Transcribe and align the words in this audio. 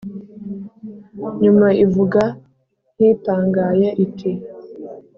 nyuma 1.41 1.67
ivuga 1.83 2.21
nk’itangaye 2.93 3.87
iti: 4.05 4.31